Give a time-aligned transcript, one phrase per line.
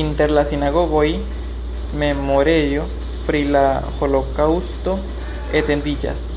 [0.00, 1.08] Inter la sinagogoj
[2.02, 2.86] memorejo
[3.30, 3.64] pri la
[3.98, 4.98] holokaŭsto
[5.62, 6.28] etendiĝas.